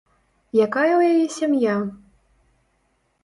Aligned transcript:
Якая 0.65 0.85
ў 0.99 1.17
яе 1.17 1.25
сям'я? 1.37 1.75